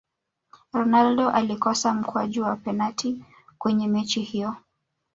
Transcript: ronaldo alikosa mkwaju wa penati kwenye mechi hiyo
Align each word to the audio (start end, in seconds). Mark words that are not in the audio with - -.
ronaldo 0.73 1.29
alikosa 1.29 1.93
mkwaju 1.93 2.43
wa 2.43 2.55
penati 2.55 3.23
kwenye 3.57 3.87
mechi 3.87 4.21
hiyo 4.21 4.55